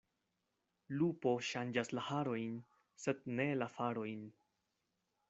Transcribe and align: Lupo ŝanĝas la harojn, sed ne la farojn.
Lupo 0.99 1.33
ŝanĝas 1.49 1.93
la 1.97 2.05
harojn, 2.07 2.57
sed 3.05 3.21
ne 3.41 3.47
la 3.63 3.69
farojn. 3.77 4.25